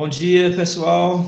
[0.00, 1.18] Bom dia, pessoal.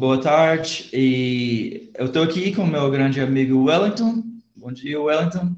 [0.00, 0.88] Boa tarde.
[0.90, 4.24] E eu estou aqui com meu grande amigo Wellington.
[4.56, 5.54] Bom dia, Wellington.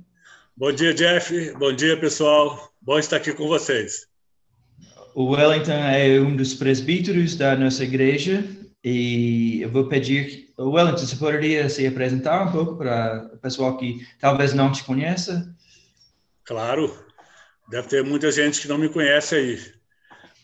[0.56, 1.52] Bom dia, Jeff.
[1.52, 2.72] Bom dia, pessoal.
[2.82, 4.08] Bom estar aqui com vocês.
[5.14, 8.44] O Wellington é um dos presbíteros da nossa igreja
[8.82, 14.04] e eu vou pedir, Wellington, você poderia se apresentar um pouco para o pessoal que
[14.18, 15.48] talvez não te conheça?
[16.44, 16.92] Claro,
[17.70, 19.74] deve ter muita gente que não me conhece aí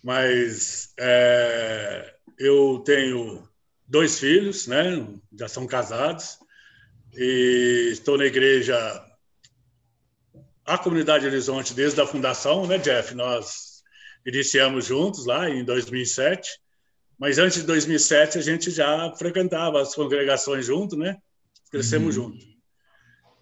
[0.03, 3.47] mas é, eu tenho
[3.87, 5.07] dois filhos, né?
[5.39, 6.39] Já são casados
[7.15, 8.77] e estou na igreja
[10.65, 13.15] a comunidade Horizonte desde a fundação, né, Jeff?
[13.15, 13.83] Nós
[14.25, 16.49] iniciamos juntos lá em 2007,
[17.19, 21.19] mas antes de 2007 a gente já frequentava as congregações junto, né?
[21.71, 22.31] Crescemos uhum.
[22.31, 22.49] juntos.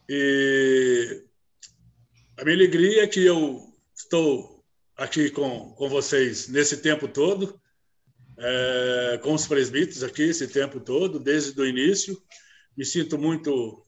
[0.09, 1.23] E
[2.37, 3.63] a minha alegria é que eu
[3.95, 4.65] estou
[4.97, 7.58] aqui com, com vocês nesse tempo todo,
[8.39, 12.21] é, com os presbíteros aqui esse tempo todo, desde o início.
[12.77, 13.85] Me sinto muito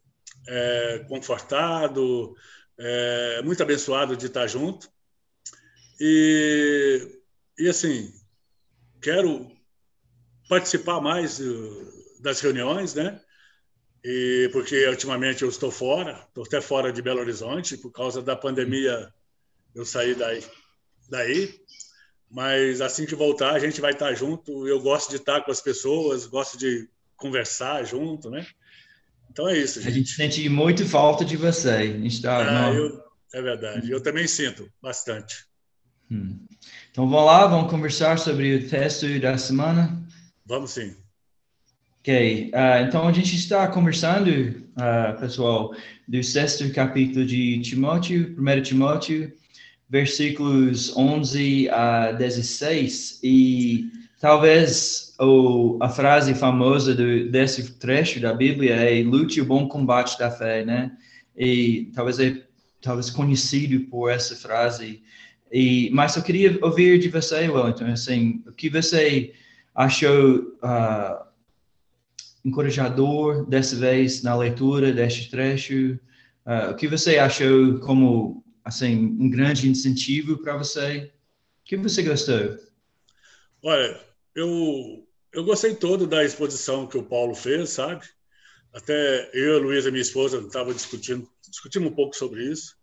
[0.49, 2.35] é, confortado,
[2.79, 4.91] é, muito abençoado de estar junto.
[6.01, 7.21] E,
[7.59, 8.13] e assim,
[9.01, 9.51] quero
[10.49, 11.41] participar mais
[12.21, 13.21] das reuniões, né?
[14.03, 18.35] E porque ultimamente eu estou fora, estou até fora de Belo Horizonte por causa da
[18.35, 19.13] pandemia.
[19.75, 20.43] Eu saí daí
[21.11, 21.61] daí.
[22.31, 24.69] Mas assim que voltar, a gente vai estar junto.
[24.69, 28.47] Eu gosto de estar com as pessoas, gosto de conversar junto, né?
[29.31, 29.81] Então é isso.
[29.81, 29.89] Gente.
[29.89, 31.71] A gente sente muito falta de você.
[31.71, 33.03] A gente tá, ah, eu,
[33.35, 33.91] é verdade.
[33.91, 35.45] Eu também sinto bastante.
[36.11, 36.39] Hum.
[36.91, 40.01] Então vamos lá, vamos conversar sobre o texto da semana.
[40.45, 40.97] Vamos sim.
[42.01, 45.75] Ok, uh, então a gente está conversando, uh, pessoal,
[46.09, 49.33] do sexto capítulo de Timóteo, 1 Timóteo,
[49.91, 58.77] versículos 11 a 16, e talvez o, a frase famosa do, desse trecho da Bíblia
[58.77, 60.93] é lute o bom combate da fé, né?
[61.37, 62.41] E talvez é
[62.81, 65.03] talvez conhecido por essa frase.
[65.53, 69.35] E, mas eu queria ouvir de você, Wellington, assim, o que você
[69.75, 71.25] achou uh,
[72.45, 75.99] encorajador dessa vez na leitura deste trecho?
[76.47, 81.13] Uh, o que você achou como assim, um grande incentivo para você?
[81.61, 82.59] O que você gostou?
[83.63, 84.01] Olha,
[84.35, 88.05] eu, eu gostei todo da exposição que o Paulo fez, sabe?
[88.73, 92.77] Até eu, a Luísa, minha esposa, estava discutindo, discutindo um pouco sobre isso.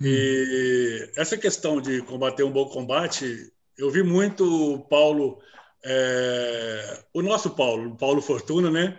[0.00, 5.40] E essa questão de combater um bom combate, eu vi muito o Paulo,
[5.84, 8.98] é, o nosso Paulo, o Paulo Fortuna, né?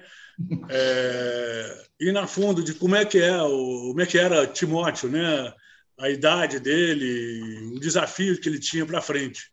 [0.69, 5.09] É, ir na fundo de como é que é o, como é que era Timóteo,
[5.09, 5.53] né?
[5.99, 9.51] A idade dele, o desafio que ele tinha para frente.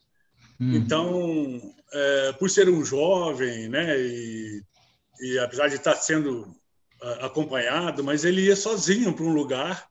[0.61, 0.75] Uhum.
[0.75, 4.63] Então, é, por ser um jovem, né, e,
[5.21, 6.57] e apesar de estar sendo
[7.21, 9.87] acompanhado, mas ele ia sozinho para um lugar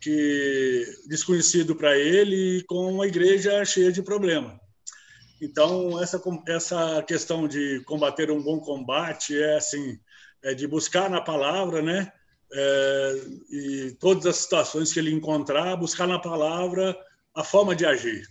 [0.00, 4.58] que desconhecido para ele com uma igreja cheia de problema.
[5.42, 9.98] Então essa essa questão de combater um bom combate é assim,
[10.42, 12.12] é de buscar na palavra, né,
[12.52, 13.14] é,
[13.50, 16.96] e todas as situações que ele encontrar, buscar na palavra
[17.34, 18.26] a forma de agir.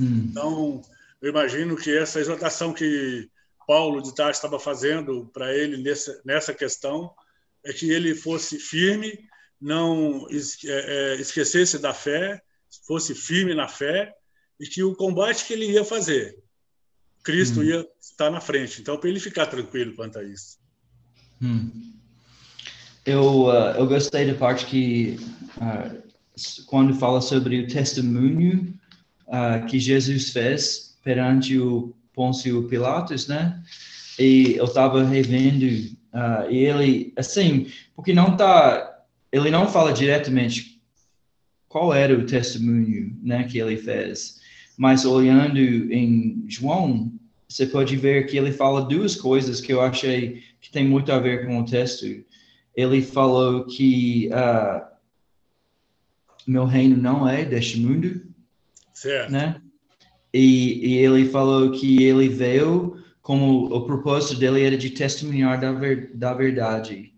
[0.00, 0.28] Hum.
[0.30, 0.82] Então,
[1.20, 3.28] eu imagino que essa exortação que
[3.66, 7.14] Paulo de Tarso estava fazendo para ele nessa, nessa questão
[7.64, 9.18] é que ele fosse firme,
[9.60, 12.42] não é, é, esquecesse da fé,
[12.86, 14.14] fosse firme na fé
[14.58, 16.36] e que o combate que ele ia fazer,
[17.22, 17.64] Cristo hum.
[17.64, 18.80] ia estar na frente.
[18.80, 20.58] Então, para ele ficar tranquilo quanto a isso.
[21.42, 21.93] Hum
[23.04, 25.18] eu, uh, eu gostei da parte que,
[25.58, 26.02] uh,
[26.66, 28.74] quando fala sobre o testemunho
[29.26, 33.62] uh, que Jesus fez perante o Pôncio Pilatos, né?
[34.18, 37.66] E eu estava revendo, e ele, assim,
[37.96, 40.80] porque não tá, ele não fala diretamente
[41.68, 44.40] qual era o testemunho, né, que ele fez,
[44.78, 47.12] mas olhando em João,
[47.48, 51.18] você pode ver que ele fala duas coisas que eu achei que tem muito a
[51.18, 52.06] ver com o texto
[52.76, 54.84] ele falou que uh,
[56.46, 58.22] meu reino não é deste mundo,
[58.92, 59.30] certo.
[59.30, 59.60] né?
[60.32, 65.72] E, e, ele falou que ele veio como o propósito dele era de testemunhar da,
[65.72, 67.14] ver, da verdade.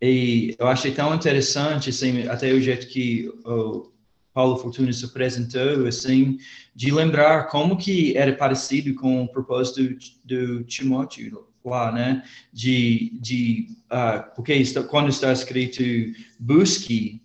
[0.00, 3.90] E eu achei tão interessante, assim, até o jeito que o
[4.32, 6.38] Paulo Fortuna se apresentou, assim,
[6.74, 12.22] de lembrar como que era parecido com o propósito do Timóteo lá, né?
[12.52, 15.82] De, de uh, porque está, quando está escrito
[16.38, 17.20] busque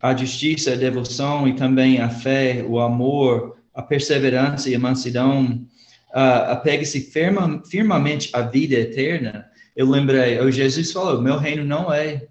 [0.00, 5.64] a justiça, a devoção e também a fé, o amor, a perseverança e a mansidão,
[6.10, 11.92] uh, apegue-se firma, firmamente à vida eterna, eu lembrei, o Jesus falou, meu reino não
[11.92, 12.26] é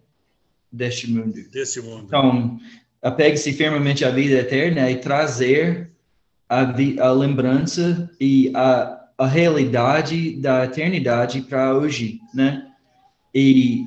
[0.71, 1.33] deste mundo.
[1.51, 2.03] Desse mundo.
[2.05, 2.59] Então,
[3.01, 5.91] apegue-se firmemente à vida eterna e trazer
[6.47, 6.61] a,
[6.99, 12.67] a lembrança e a, a realidade da eternidade para hoje, né?
[13.31, 13.85] E,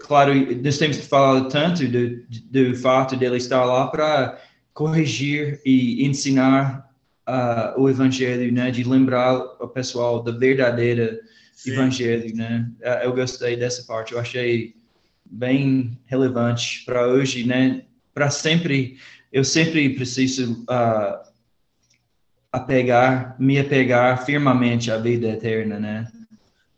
[0.00, 4.40] claro, nós temos falado tanto do, do fato dele estar lá para
[4.74, 6.90] corrigir e ensinar
[7.28, 8.72] uh, o evangelho, né?
[8.72, 11.20] De lembrar o pessoal da verdadeira
[11.52, 11.70] Sim.
[11.70, 12.68] evangelho, né?
[12.80, 14.74] Uh, eu gostei dessa parte, eu achei
[15.24, 17.84] bem relevante para hoje, né?
[18.12, 18.98] Para sempre,
[19.32, 21.25] eu sempre preciso uh,
[22.56, 26.10] apegar, me apegar firmemente à vida eterna, né?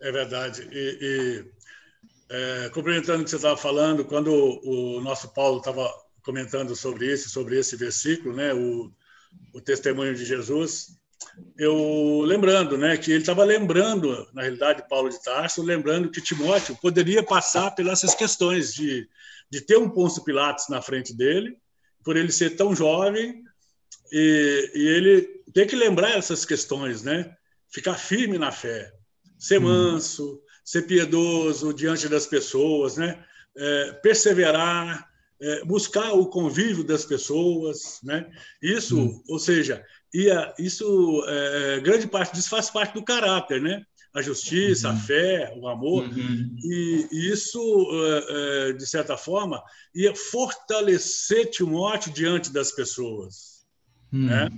[0.01, 0.69] É verdade.
[0.71, 1.45] E, e
[2.31, 5.89] é, complementando o que você estava falando, quando o, o nosso Paulo estava
[6.23, 8.53] comentando sobre isso, sobre esse versículo, né?
[8.53, 8.93] O,
[9.55, 10.99] o testemunho de Jesus,
[11.57, 16.77] eu lembrando, né, que ele estava lembrando, na realidade, Paulo de Tarso, lembrando que Timóteo
[16.77, 19.09] poderia passar pelas questões de,
[19.51, 21.57] de ter um Pôncio Pilatos na frente dele,
[22.05, 23.43] por ele ser tão jovem,
[24.13, 27.35] e, e ele ter que lembrar essas questões, né?
[27.71, 28.93] Ficar firme na fé,
[29.39, 29.65] ser hum.
[29.65, 30.39] manso, hum.
[30.65, 33.25] ser piedoso diante das pessoas, né?
[33.57, 35.09] É, perseverar,
[35.41, 38.29] é, buscar o convívio das pessoas, né?
[38.63, 39.23] Isso, hum.
[39.29, 43.83] ou seja, ia, isso é, grande parte disso faz parte do caráter, né?
[44.15, 44.95] A justiça, uhum.
[44.95, 46.57] a fé, o amor, uhum.
[46.65, 47.61] e, e, isso,
[47.93, 49.63] é, é, de certa forma,
[49.95, 53.67] ia fortalecer Timóteo diante das pessoas,
[54.11, 54.27] uhum.
[54.27, 54.51] né?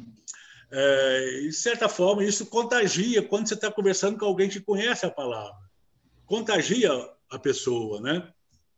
[0.72, 5.11] É, de certa forma, isso contagia quando você está conversando com alguém que conhece a
[5.11, 5.58] palavra,
[6.26, 6.90] contagia
[7.28, 8.28] a pessoa, né?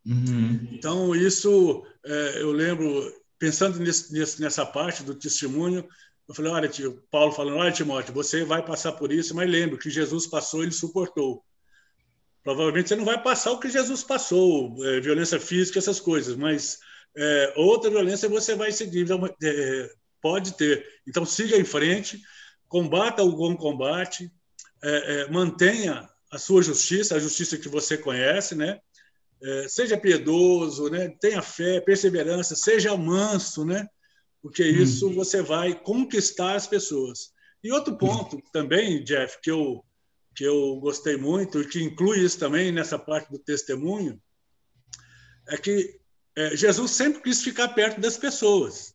[0.07, 0.69] Uhum.
[0.73, 5.87] Então, isso é, eu lembro, pensando nesse, nessa parte do testemunho,
[6.29, 9.79] eu falei, olha, tio, Paulo falando, olha, Timóteo, você vai passar por isso, mas lembre
[9.79, 11.45] que Jesus passou, ele suportou.
[12.43, 16.79] Provavelmente você não vai passar o que Jesus passou, é, violência física, essas coisas, mas
[17.17, 19.07] é, outra violência você vai seguir,
[19.43, 19.91] é,
[20.23, 20.87] pode ter.
[21.07, 22.23] Então, siga em frente,
[22.69, 24.33] combata o bom combate,
[24.83, 28.81] é, é, mantenha a sua justiça, a justiça que você conhece, né?
[29.43, 31.09] É, seja piedoso, né?
[31.21, 33.89] tenha fé, perseverança, seja manso, né?
[34.43, 34.83] porque hum.
[34.83, 35.15] isso hum.
[35.15, 37.33] você vai conquistar as pessoas.
[37.63, 39.85] E outro ponto também, Jeff, que eu,
[40.35, 44.21] que eu gostei muito e que inclui isso também nessa parte do testemunho,
[45.49, 46.01] é que
[46.37, 48.92] é, Jesus sempre quis ficar perto das pessoas,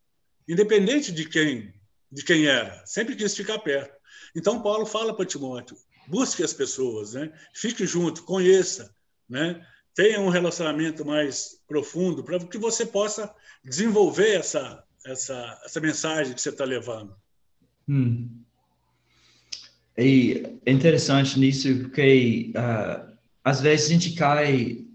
[0.47, 1.73] independente de quem,
[2.11, 3.95] de quem era, sempre quis ficar perto.
[4.35, 5.77] Então Paulo fala para Timóteo:
[6.07, 7.31] busque as pessoas, né?
[7.53, 8.93] Fique junto, conheça,
[9.29, 9.65] né?
[9.97, 13.33] tenha um relacionamento mais profundo para que você possa
[13.65, 17.15] desenvolver essa, essa, essa mensagem que você está levando.
[17.89, 18.29] Hum.
[19.97, 23.11] E é interessante nisso porque uh,
[23.43, 24.85] às vezes a gente cai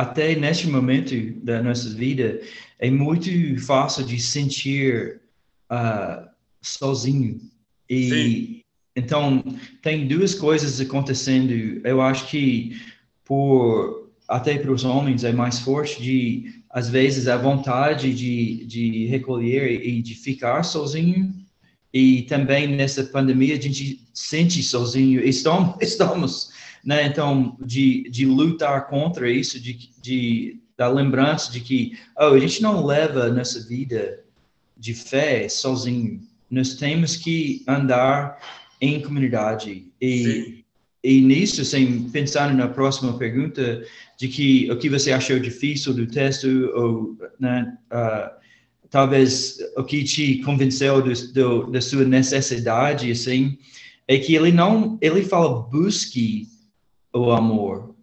[0.00, 1.14] até neste momento
[1.44, 2.40] da nossa vida
[2.78, 3.30] é muito
[3.60, 5.20] fácil de sentir
[5.70, 6.26] uh,
[6.62, 7.38] sozinho.
[7.86, 8.62] E Sim.
[8.96, 9.44] então
[9.82, 11.52] tem duas coisas acontecendo.
[11.84, 12.80] Eu acho que
[13.26, 19.04] por até para os homens é mais forte de às vezes a vontade de, de
[19.04, 21.30] recolher e de ficar sozinho.
[21.92, 25.20] E também nessa pandemia a gente sente sozinho.
[25.22, 26.50] Estamos estamos
[26.84, 27.06] né?
[27.06, 32.62] Então de, de lutar contra isso de, de da lembrança de que oh, a gente
[32.62, 34.20] não leva nessa vida
[34.76, 36.22] de fé sozinho.
[36.50, 38.38] Nós temos que andar
[38.80, 39.86] em comunidade.
[40.00, 40.64] E Sim.
[41.04, 43.84] e nisso sem pensar na próxima pergunta
[44.18, 48.30] de que o que você achou difícil do texto ou né, uh,
[48.90, 53.58] talvez o que te convenceu do, do, da sua necessidade assim
[54.08, 56.48] é que ele não ele fala busque
[57.12, 57.94] o amor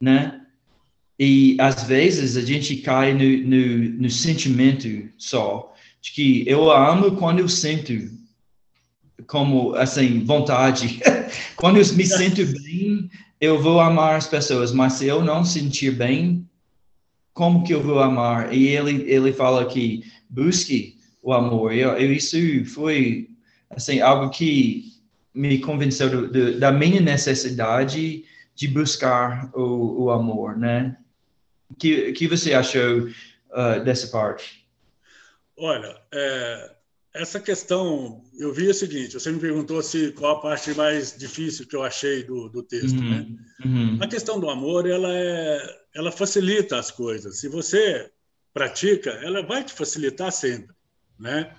[0.00, 0.42] né
[1.18, 7.16] e às vezes a gente cai no, no, no sentimento só de que eu amo
[7.16, 7.92] quando eu sinto
[9.26, 11.00] como assim vontade
[11.56, 13.10] quando eu me sinto bem
[13.40, 16.48] eu vou amar as pessoas, mas se eu não sentir bem,
[17.32, 18.52] como que eu vou amar?
[18.52, 21.74] E ele ele fala que busque o amor.
[21.74, 23.28] E eu, isso foi
[23.70, 24.92] assim algo que
[25.34, 28.24] me convenceu do, do, da minha necessidade
[28.56, 30.96] de buscar o, o amor, né?
[31.78, 34.66] Que que você achou uh, dessa parte?
[35.58, 36.74] Olha, é,
[37.14, 41.66] essa questão, eu vi o seguinte: você me perguntou se qual a parte mais difícil
[41.66, 43.26] que eu achei do, do texto, uhum, né?
[43.64, 43.98] Uhum.
[44.00, 45.60] A questão do amor, ela é,
[45.94, 47.38] ela facilita as coisas.
[47.38, 48.10] Se você
[48.54, 50.74] pratica, ela vai te facilitar sempre,
[51.18, 51.54] né?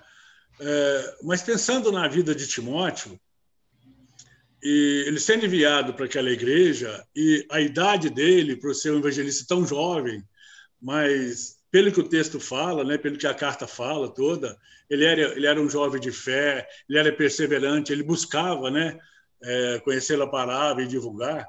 [0.60, 3.18] É, mas pensando na vida de Timóteo,
[4.62, 9.44] e ele sendo enviado para aquela igreja e a idade dele para ser um evangelista
[9.48, 10.22] tão jovem,
[10.80, 14.56] mas pelo que o texto fala, né, pelo que a carta fala toda,
[14.88, 18.98] ele era ele era um jovem de fé, ele era perseverante, ele buscava, né,
[19.42, 21.46] é, conhecer a palavra e divulgar.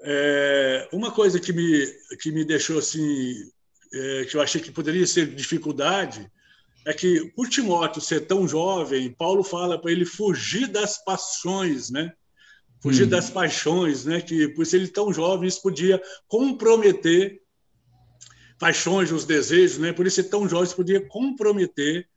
[0.00, 1.86] É, uma coisa que me
[2.20, 3.34] que me deixou assim,
[3.92, 6.30] é, que eu achei que poderia ser dificuldade,
[6.86, 12.12] é que por Timóteo ser tão jovem, Paulo fala para ele fugir das paixões, né?
[12.82, 13.10] Fugir hum.
[13.10, 14.20] das paixões, né?
[14.20, 17.40] Que por ser ele tão jovem, isso podia comprometer
[18.58, 19.92] paixões, os desejos, né?
[19.92, 22.08] Por isso ser tão jovem, isso podia comprometer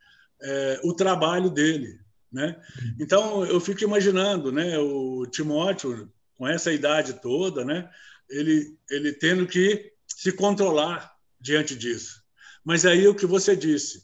[0.41, 1.99] é, o trabalho dele,
[2.31, 2.59] né?
[2.81, 2.95] Hum.
[2.99, 4.77] Então eu fico imaginando, né?
[4.79, 7.89] O Timóteo com essa idade toda, né?
[8.29, 12.23] Ele ele tendo que se controlar diante disso.
[12.63, 14.03] Mas aí o que você disse,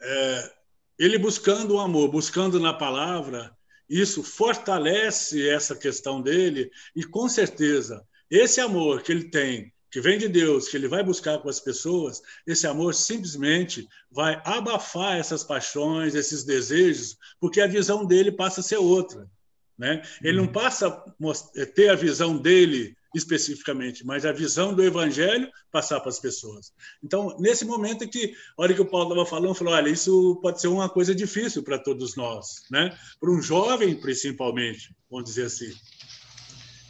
[0.00, 0.52] é,
[0.98, 3.55] ele buscando o amor, buscando na palavra,
[3.88, 10.18] isso fortalece essa questão dele e com certeza esse amor que ele tem, que vem
[10.18, 15.44] de Deus, que ele vai buscar com as pessoas, esse amor simplesmente vai abafar essas
[15.44, 19.30] paixões, esses desejos, porque a visão dele passa a ser outra,
[19.78, 20.02] né?
[20.22, 20.52] Ele não uhum.
[20.52, 26.20] passa a ter a visão dele especificamente, mas a visão do evangelho passar para as
[26.20, 26.72] pessoas.
[27.02, 30.38] Então, nesse momento é que, a hora que o Paulo estava falando, falou, olha, isso
[30.42, 32.96] pode ser uma coisa difícil para todos nós, né?
[33.18, 35.72] Para um jovem, principalmente, vamos dizer assim.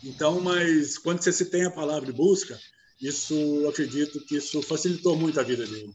[0.02, 2.58] Então, mas quando você se tem a palavra de busca,
[3.00, 5.92] isso, acredito que isso facilitou muito a vida dele.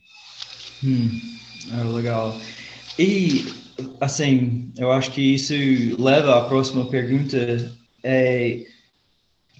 [0.83, 1.09] Hum,
[1.71, 2.39] é legal.
[2.97, 3.45] E,
[4.00, 5.53] assim, eu acho que isso
[6.01, 8.65] leva à próxima pergunta, é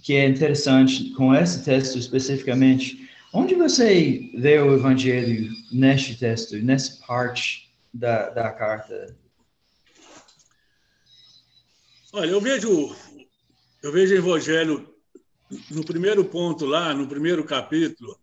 [0.02, 3.10] que é interessante com esse texto especificamente.
[3.34, 9.16] Onde você vê o evangelho neste texto, nessa parte da, da carta?
[12.14, 12.94] Olha, eu vejo
[13.82, 14.94] eu vejo o evangelho
[15.70, 18.18] no primeiro ponto lá, no primeiro capítulo,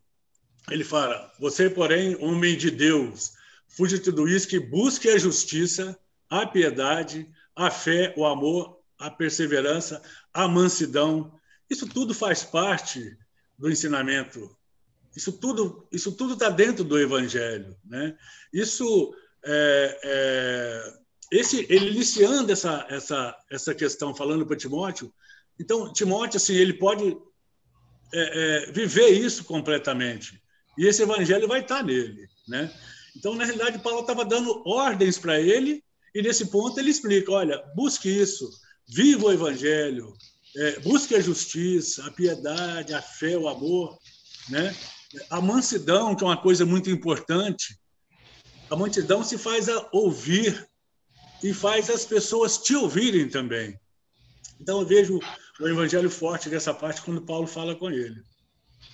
[0.70, 3.32] ele fala: "Você, porém, homem de Deus,
[3.66, 9.10] fuja de tudo isso que busque a justiça, a piedade, a fé, o amor, a
[9.10, 11.37] perseverança, a mansidão,
[11.70, 13.16] isso tudo faz parte
[13.58, 14.56] do ensinamento.
[15.16, 18.16] Isso tudo, isso tudo está dentro do Evangelho, né?
[18.52, 20.94] Isso, é, é,
[21.32, 25.12] esse, ele iniciando essa essa essa questão, falando para Timóteo.
[25.58, 27.16] Então, Timóteo, assim, ele pode
[28.14, 30.40] é, é, viver isso completamente.
[30.76, 32.72] E esse Evangelho vai estar tá nele, né?
[33.16, 35.82] Então, na realidade, Paulo estava dando ordens para ele
[36.14, 38.48] e nesse ponto ele explica: olha, busque isso,
[38.86, 40.14] viva o Evangelho,
[40.58, 43.96] é, busque a justiça, a piedade, a fé, o amor,
[44.48, 44.74] né?
[45.30, 47.78] A mansidão, que é uma coisa muito importante.
[48.68, 50.66] A mansidão se faz a ouvir
[51.42, 53.78] e faz as pessoas te ouvirem também.
[54.60, 55.20] Então eu vejo
[55.60, 58.20] o evangelho forte dessa parte quando Paulo fala com ele.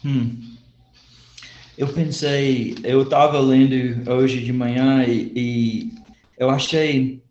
[0.04, 0.56] Hum.
[1.78, 5.94] Eu pensei, eu estava lendo hoje de manhã e, e
[6.38, 7.23] eu achei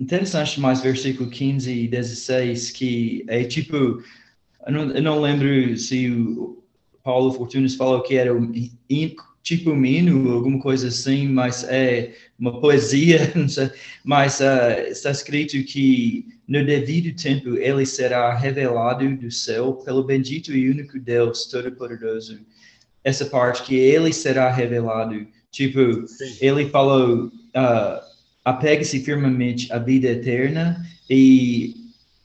[0.00, 4.02] interessante mais versículo 15 e 16, que é tipo,
[4.66, 6.64] eu não, eu não lembro se o
[7.04, 8.50] Paulo Fortunes falou que era um,
[9.42, 13.32] tipo hino, alguma coisa assim, mas é uma poesia,
[14.02, 20.52] mas uh, está escrito que no devido tempo ele será revelado do céu pelo bendito
[20.52, 22.40] e único Deus Todo-Poderoso.
[23.04, 26.36] Essa parte que ele será revelado, tipo, Sim.
[26.40, 28.09] ele falou, uh,
[28.44, 31.76] apegue-se firmemente à vida eterna e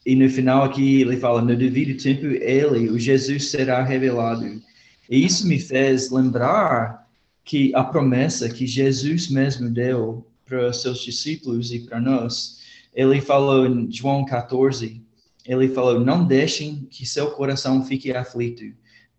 [0.06, 4.62] e no final aqui ele fala no devido tempo ele o Jesus será revelado.
[5.10, 7.08] E isso me fez lembrar
[7.44, 12.60] que a promessa que Jesus mesmo deu para seus discípulos e para nós
[12.94, 15.02] ele falou em João 14
[15.44, 18.64] ele falou não deixem que seu coração fique aflito.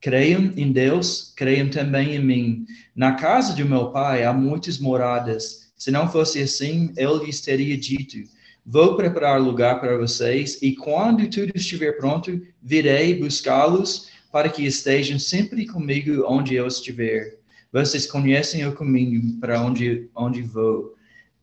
[0.00, 2.66] Creiam em Deus creiam também em mim.
[2.94, 7.76] Na casa de meu pai há muitas moradas se não fosse assim, ele lhes teria
[7.76, 8.16] dito:
[8.64, 15.18] Vou preparar lugar para vocês, e quando tudo estiver pronto, virei buscá-los para que estejam
[15.18, 17.38] sempre comigo onde eu estiver.
[17.72, 20.94] Vocês conhecem o caminho para onde onde vou.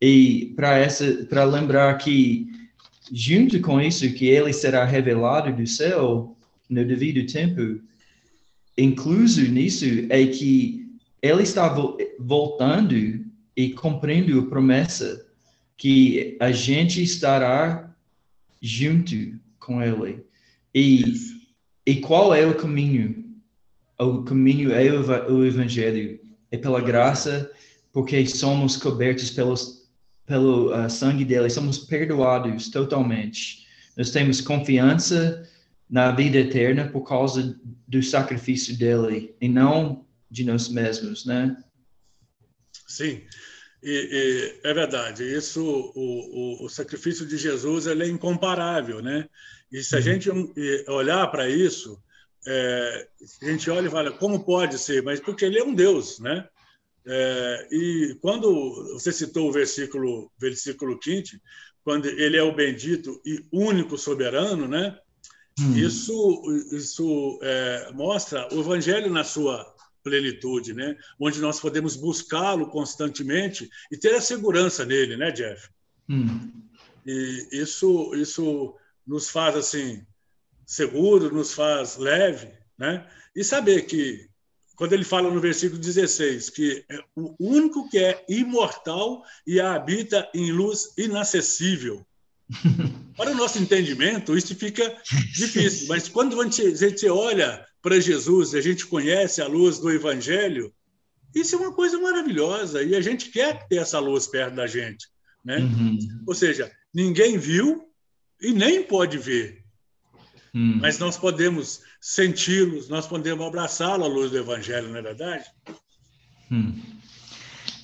[0.02, 2.48] E para lembrar que
[3.12, 6.36] junto com isso que ele será revelado do céu
[6.70, 7.82] no devido tempo,
[8.78, 10.86] incluso nisso é que
[11.22, 11.74] ele está
[12.20, 13.23] voltando
[13.56, 15.26] e cumprindo a promessa
[15.78, 17.94] que a gente estará
[18.62, 20.24] junto com Ele.
[20.74, 21.14] E,
[21.86, 23.24] e qual é o caminho?
[24.00, 26.20] O caminho é o, Evangelho.
[26.52, 27.52] É pela graça,
[27.92, 29.90] porque somos cobertos pelos,
[30.26, 33.68] pelo uh, sangue dele, somos perdoados totalmente.
[33.98, 35.48] nós temos confiança
[35.90, 41.56] na vida eterna por causa do sacrifício dele e não de nós mesmos, né?
[42.94, 43.22] Sim,
[43.82, 45.24] e, e é verdade.
[45.24, 49.28] Isso, o, o, o, sacrifício de Jesus, ele é incomparável, né?
[49.72, 50.04] E se a uhum.
[50.04, 50.30] gente
[50.88, 52.00] olhar para isso,
[52.48, 53.08] é,
[53.42, 56.48] a gente olha e fala como pode ser, mas porque ele é um Deus, né?
[57.06, 61.30] É, e quando você citou o versículo, versículo 5,
[61.84, 64.96] quando ele é o bendito e único soberano, né?
[65.60, 65.76] Hum.
[65.76, 69.73] Isso, isso é, mostra o evangelho na sua
[70.04, 70.96] plenitude, né?
[71.20, 75.70] Onde nós podemos buscá-lo constantemente e ter a segurança nele, né, Jeff?
[76.10, 76.52] Hum.
[77.06, 80.06] E isso, isso nos faz assim
[80.66, 83.08] seguro, nos faz leve, né?
[83.36, 84.30] E saber que
[84.76, 90.30] quando ele fala no versículo 16 que é o único que é imortal e habita
[90.34, 92.06] em luz inacessível.
[93.16, 94.98] Para o nosso entendimento, isso fica
[95.34, 99.78] difícil, mas quando a gente, a gente olha para Jesus, a gente conhece a luz
[99.78, 100.74] do Evangelho,
[101.36, 105.08] isso é uma coisa maravilhosa e a gente quer ter essa luz perto da gente.
[105.44, 105.58] Né?
[105.58, 106.24] Uhum.
[106.26, 107.90] Ou seja, ninguém viu
[108.42, 109.62] e nem pode ver,
[110.54, 110.80] uhum.
[110.80, 115.46] mas nós podemos senti-los, nós podemos abraçá-lo à luz do Evangelho, não é verdade?
[116.50, 116.74] Hum.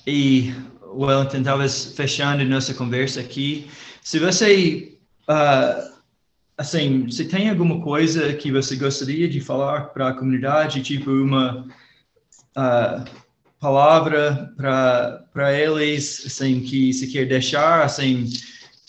[0.06, 3.70] E, Wellington, talvez fechando nossa conversa aqui,
[4.02, 5.99] se você, uh,
[6.60, 11.66] assim, se tem alguma coisa que você gostaria de falar para a comunidade, tipo uma
[12.54, 13.10] uh,
[13.58, 18.30] palavra para eles, assim, que se quer deixar, assim,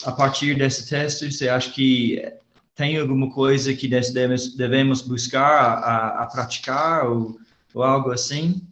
[0.04, 2.22] a partir desse texto, você acha que
[2.76, 7.40] tem alguma coisa que devemos, devemos buscar a, a praticar ou,
[7.74, 8.68] ou, algo assim?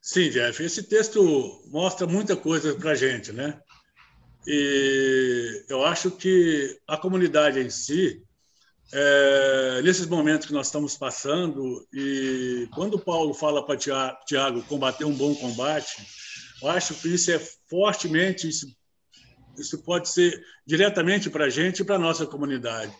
[0.00, 3.58] Sim, Jeff, esse texto mostra muita coisa para a gente, né?
[4.46, 8.22] E eu acho que a comunidade em si,
[8.92, 13.78] é, nesses momentos que nós estamos passando, e quando Paulo fala para
[14.26, 16.06] Tiago combater um bom combate,
[16.62, 18.66] eu acho que isso é fortemente, isso,
[19.58, 22.92] isso pode ser diretamente para a gente e para a nossa comunidade.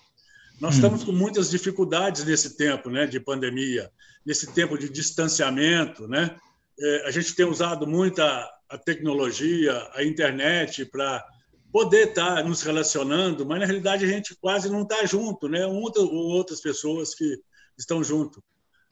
[0.60, 0.76] Nós hum.
[0.76, 3.90] estamos com muitas dificuldades nesse tempo né, de pandemia,
[4.24, 6.06] nesse tempo de distanciamento.
[6.08, 6.36] Né?
[6.78, 11.24] É, a gente tem usado muita a tecnologia, a internet para
[11.72, 15.64] poder estar tá nos relacionando, mas na realidade a gente quase não está junto, né?
[15.66, 17.40] Ou outras pessoas que
[17.78, 18.42] estão junto.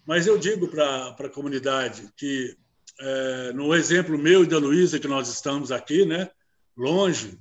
[0.06, 2.56] Mas eu digo para a comunidade que,
[3.00, 6.30] é, no exemplo meu e da Luísa, que nós estamos aqui, né?
[6.76, 7.38] longe,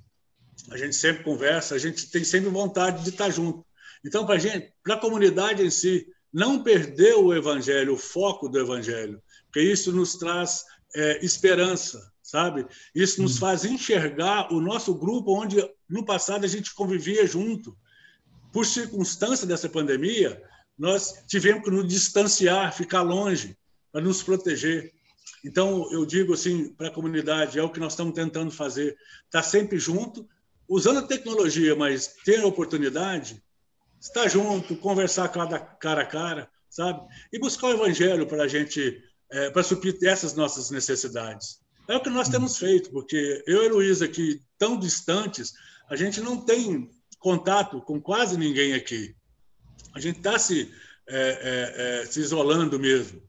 [0.71, 3.65] a gente sempre conversa, a gente tem sempre vontade de estar tá junto.
[4.05, 8.59] Então, para gente, para a comunidade em si, não perder o evangelho, o foco do
[8.59, 10.63] evangelho, porque isso nos traz
[10.95, 12.65] é, esperança, sabe?
[12.95, 13.39] Isso nos hum.
[13.39, 15.57] faz enxergar o nosso grupo onde
[15.89, 17.77] no passado a gente convivia junto.
[18.53, 20.41] Por circunstância dessa pandemia,
[20.77, 23.57] nós tivemos que nos distanciar, ficar longe,
[23.91, 24.93] para nos proteger.
[25.43, 29.41] Então, eu digo assim para a comunidade, é o que nós estamos tentando fazer, estar
[29.41, 30.27] tá sempre junto,
[30.67, 33.43] usando a tecnologia, mas ter a oportunidade
[34.01, 37.07] estar junto, conversar cara, cara a cara, sabe?
[37.31, 41.60] E buscar o evangelho para a gente, é, para suprir essas nossas necessidades.
[41.87, 45.53] É o que nós temos feito, porque eu e Luiz aqui, tão distantes,
[45.89, 46.89] a gente não tem
[47.19, 49.15] contato com quase ninguém aqui.
[49.93, 50.73] A gente está se,
[51.07, 53.21] é, é, é, se isolando mesmo.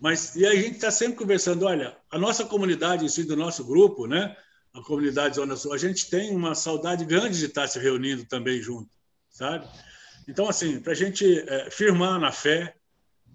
[0.00, 3.64] Mas, e a gente está sempre conversando, olha, a nossa comunidade em si, do nosso
[3.64, 4.36] grupo, né?
[4.72, 8.60] a comunidade Zona Sul, a gente tem uma saudade grande de estar se reunindo também
[8.60, 8.96] junto
[9.36, 9.68] sabe?
[10.26, 12.74] Então, assim, para a gente é, firmar na fé,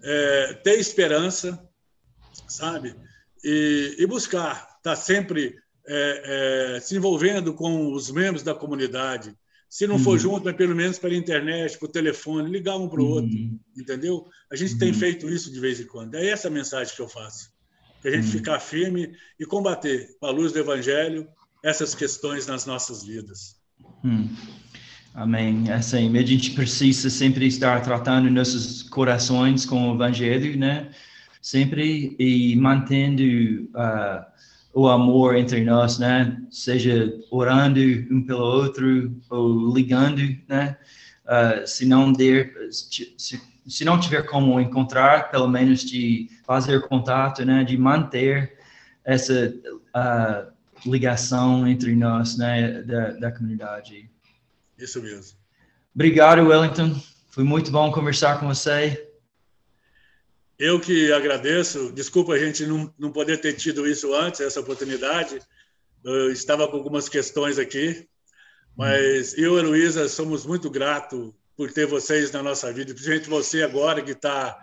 [0.03, 1.63] é, ter esperança,
[2.47, 2.95] sabe?
[3.43, 5.55] E, e buscar estar tá sempre
[5.87, 9.35] é, é, se envolvendo com os membros da comunidade.
[9.69, 10.17] Se não for uhum.
[10.17, 13.57] junto, mas pelo menos pela internet, por telefone, ligar um para o outro, uhum.
[13.77, 14.25] entendeu?
[14.51, 14.79] A gente uhum.
[14.79, 16.15] tem feito isso de vez em quando.
[16.15, 17.49] É essa a mensagem que eu faço.
[18.01, 18.31] Que a gente uhum.
[18.31, 21.27] ficar firme e combater, com a luz do Evangelho,
[21.63, 23.55] essas questões nas nossas vidas.
[24.03, 24.27] Hum.
[25.13, 25.69] Amém.
[25.71, 30.89] Assim, a gente precisa sempre estar tratando nossos corações com o Evangelho, né?
[31.41, 33.23] Sempre e mantendo
[33.75, 34.23] uh,
[34.73, 36.39] o amor entre nós, né?
[36.49, 37.79] Seja orando
[38.11, 40.77] um pelo outro ou ligando, né?
[41.25, 47.43] Uh, se não der, se, se não tiver como encontrar, pelo menos de fazer contato,
[47.43, 47.63] né?
[47.63, 48.57] De manter
[49.03, 49.53] essa
[49.95, 50.51] uh,
[50.89, 52.81] ligação entre nós, né?
[52.83, 54.09] Da, da comunidade.
[54.77, 55.37] Isso mesmo.
[55.93, 56.95] Obrigado, Wellington.
[57.29, 59.10] Foi muito bom conversar com você.
[60.61, 61.91] Eu que agradeço.
[61.91, 65.39] Desculpa a gente não, não poder ter tido isso antes, essa oportunidade.
[66.03, 68.07] Eu estava com algumas questões aqui,
[68.77, 73.27] Mas eu e a Luísa somos muito gratos por ter vocês na nossa vida, principalmente
[73.27, 74.55] você agora que está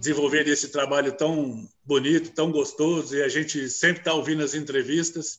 [0.00, 5.38] desenvolvendo esse trabalho tão bonito, tão gostoso, e a gente sempre está ouvindo as entrevistas.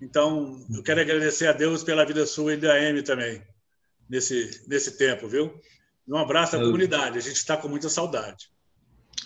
[0.00, 3.42] Então, eu quero agradecer a Deus pela vida sua e da Amy também,
[4.08, 5.60] nesse, nesse tempo, viu?
[6.06, 8.53] Um abraço à comunidade, a gente está com muita saudade.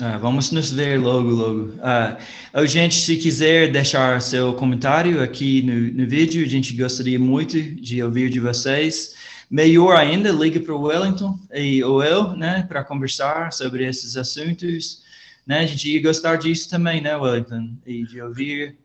[0.01, 1.75] Ah, vamos nos ver logo, logo.
[1.83, 2.17] Ah,
[2.65, 8.01] gente, se quiser deixar seu comentário aqui no, no vídeo, a gente gostaria muito de
[8.01, 9.17] ouvir de vocês.
[9.51, 15.03] Melhor ainda, ligue para o Wellington e, ou eu, né, para conversar sobre esses assuntos.
[15.45, 15.61] Né?
[15.61, 17.77] A gente ia gostar disso também, né, Wellington?
[17.85, 18.79] E de ouvir.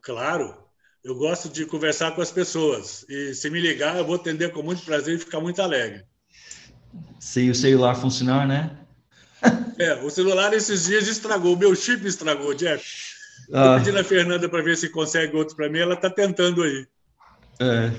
[0.00, 0.54] Claro,
[1.02, 3.04] eu gosto de conversar com as pessoas.
[3.08, 6.04] E se me ligar, eu vou atender com muito prazer e ficar muito alegre.
[7.18, 8.78] Se o celular funcionar, né?
[9.78, 12.84] É, o celular esses dias estragou, o meu chip estragou, Jeff.
[13.40, 13.78] Estou ah.
[13.78, 16.86] pedindo a Fernanda para ver se consegue outro para mim, ela está tentando aí.
[17.60, 17.90] É,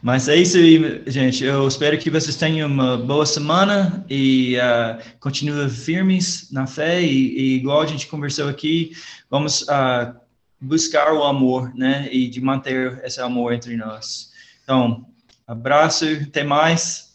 [0.00, 1.44] mas é isso aí, gente.
[1.44, 7.00] Eu espero que vocês tenham uma boa semana e uh, continuem firmes na fé.
[7.00, 8.92] E, e, igual a gente conversou aqui,
[9.30, 10.14] vamos uh,
[10.60, 12.08] buscar o amor, né?
[12.10, 14.32] E de manter esse amor entre nós.
[14.64, 15.06] Então,
[15.46, 17.14] abraço, até mais.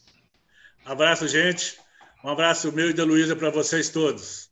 [0.86, 1.78] Abraço, gente.
[2.28, 4.47] Um abraço meu e da Luísa para vocês todos.